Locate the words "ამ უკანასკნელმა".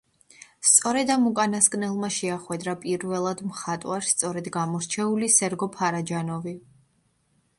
1.15-2.07